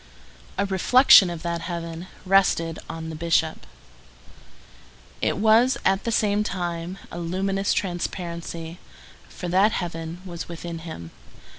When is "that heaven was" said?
9.49-10.49